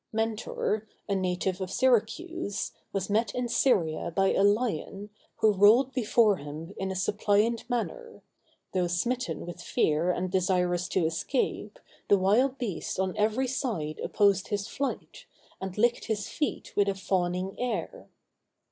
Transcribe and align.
Mentor, 0.11 0.87
a 1.07 1.13
native 1.13 1.61
of 1.61 1.69
Syracuse, 1.69 2.71
was 2.91 3.07
met 3.07 3.35
in 3.35 3.47
Syria 3.47 4.09
by 4.09 4.33
a 4.33 4.41
lion, 4.41 5.11
who 5.35 5.53
rolled 5.53 5.93
before 5.93 6.37
him 6.37 6.73
in 6.77 6.89
a 6.89 6.95
suppliant 6.95 7.69
manner; 7.69 8.23
though 8.73 8.87
smitten 8.87 9.45
with 9.45 9.61
fear 9.61 10.09
and 10.09 10.31
desirous 10.31 10.87
to 10.87 11.05
escape, 11.05 11.77
the 12.07 12.17
wild 12.17 12.57
beast 12.57 12.99
on 12.99 13.15
every 13.15 13.47
side 13.47 13.99
opposed 13.99 14.47
his 14.47 14.67
flight, 14.67 15.27
and 15.61 15.77
licked 15.77 16.05
his 16.05 16.27
feet 16.27 16.75
with 16.75 16.89
a 16.89 16.95
fawning 16.95 17.55
air. 17.59 18.09